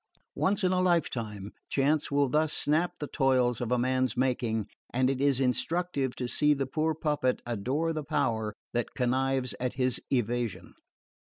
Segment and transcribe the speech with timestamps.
[0.33, 5.11] Once in a lifetime, chance will thus snap the toils of a man's making; and
[5.11, 10.01] it is instructive to see the poor puppet adore the power that connives at his
[10.11, 10.73] evasion...